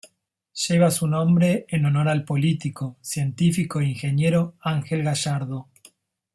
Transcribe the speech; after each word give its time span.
Lleva 0.67 0.89
su 0.89 1.05
nombre 1.05 1.65
en 1.69 1.85
honor 1.85 2.09
al 2.09 2.25
político, 2.25 2.97
científico 3.01 3.81
e 3.81 3.89
ingeniero 3.89 4.55
Ángel 4.61 5.03
Gallardo. 5.03 5.69